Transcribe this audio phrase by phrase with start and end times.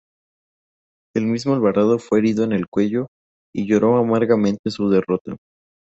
[1.15, 3.05] El mismo Alvarado fue herido en el cuello
[3.53, 5.37] y lloró amargamente su derrota.